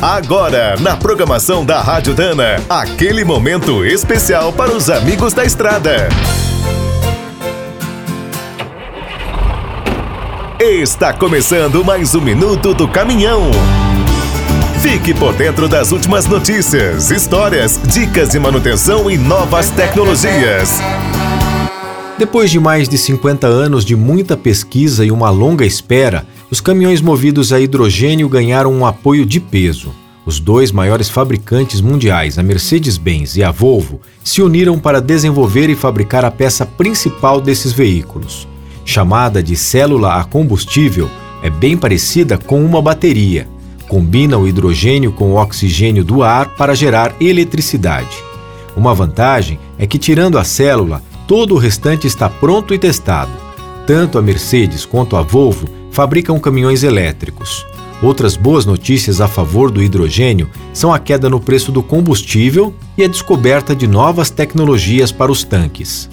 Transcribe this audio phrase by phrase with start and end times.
[0.00, 6.08] Agora, na programação da Rádio Dana, aquele momento especial para os amigos da estrada.
[10.60, 13.50] Está começando mais um minuto do caminhão.
[14.82, 20.78] Fique por dentro das últimas notícias, histórias, dicas de manutenção e novas tecnologias.
[22.18, 27.00] Depois de mais de 50 anos de muita pesquisa e uma longa espera, os caminhões
[27.00, 29.92] movidos a hidrogênio ganharam um apoio de peso.
[30.24, 35.74] Os dois maiores fabricantes mundiais, a Mercedes-Benz e a Volvo, se uniram para desenvolver e
[35.74, 38.46] fabricar a peça principal desses veículos.
[38.84, 41.10] Chamada de célula a combustível,
[41.42, 43.48] é bem parecida com uma bateria.
[43.88, 48.16] Combina o hidrogênio com o oxigênio do ar para gerar eletricidade.
[48.76, 53.32] Uma vantagem é que, tirando a célula, todo o restante está pronto e testado.
[53.86, 57.64] Tanto a Mercedes quanto a Volvo fabricam caminhões elétricos.
[58.02, 63.02] Outras boas notícias a favor do hidrogênio são a queda no preço do combustível e
[63.02, 66.08] a descoberta de novas tecnologias para os tanques.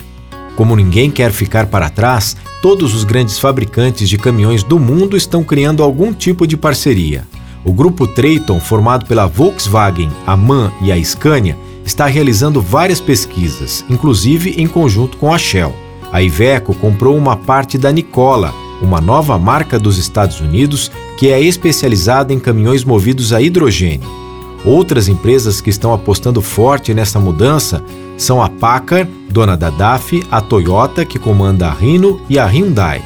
[0.56, 5.44] Como ninguém quer ficar para trás, todos os grandes fabricantes de caminhões do mundo estão
[5.44, 7.26] criando algum tipo de parceria.
[7.66, 13.84] O grupo Traton, formado pela Volkswagen, a MAN e a Scania, está realizando várias pesquisas,
[13.90, 15.74] inclusive em conjunto com a Shell.
[16.12, 21.42] A Iveco comprou uma parte da Nikola, uma nova marca dos Estados Unidos que é
[21.42, 24.24] especializada em caminhões movidos a hidrogênio.
[24.66, 27.84] Outras empresas que estão apostando forte nessa mudança
[28.18, 33.02] são a Packard, dona da DAF, a Toyota, que comanda a Rino, e a Hyundai.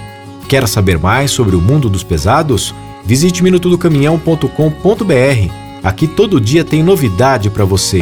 [0.47, 2.75] Quer saber mais sobre o mundo dos pesados?
[3.03, 5.51] Visite minutodocaminhão.com.br.
[5.83, 8.01] Aqui todo dia tem novidade para você.